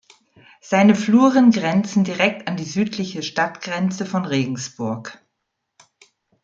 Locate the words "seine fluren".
0.61-1.51